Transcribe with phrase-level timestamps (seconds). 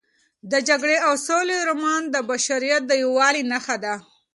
[0.51, 3.95] د جګړې او سولې رومان د بشریت د یووالي نښه ده.